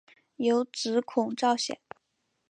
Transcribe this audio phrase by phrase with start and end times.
[0.37, 1.79] 有子孔昭俭。